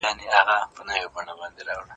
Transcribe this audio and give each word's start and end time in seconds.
منصبونه 0.03 0.93
یې 0.99 1.05
دامونه 1.13 1.33
وبلل 1.43 1.81